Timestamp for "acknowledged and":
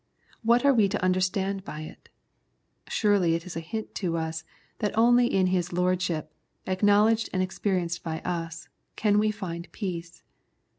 6.65-7.43